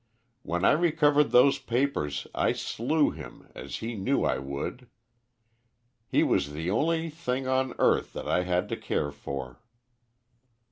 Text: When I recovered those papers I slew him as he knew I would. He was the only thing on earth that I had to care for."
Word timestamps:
When 0.41 0.65
I 0.65 0.71
recovered 0.71 1.29
those 1.29 1.59
papers 1.59 2.25
I 2.33 2.53
slew 2.53 3.11
him 3.11 3.49
as 3.53 3.75
he 3.85 3.93
knew 3.93 4.23
I 4.23 4.39
would. 4.39 4.89
He 6.07 6.23
was 6.23 6.53
the 6.53 6.71
only 6.71 7.11
thing 7.11 7.45
on 7.45 7.75
earth 7.77 8.11
that 8.13 8.27
I 8.27 8.41
had 8.41 8.67
to 8.69 8.77
care 8.77 9.11
for." 9.11 9.61